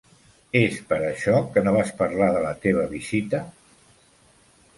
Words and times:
És 0.61 0.77
per 0.93 0.97
això 1.09 1.41
que 1.57 1.63
no 1.67 1.73
vas 1.75 1.91
parlar 1.99 2.31
de 2.37 2.41
la 2.47 2.55
teva 2.65 2.87
visita? 2.95 3.45